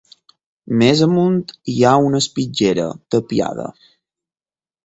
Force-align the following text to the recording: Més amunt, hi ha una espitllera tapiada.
Més 0.81 1.03
amunt, 1.07 1.37
hi 1.73 1.77
ha 1.85 1.93
una 2.07 2.21
espitllera 2.25 2.89
tapiada. 3.17 3.71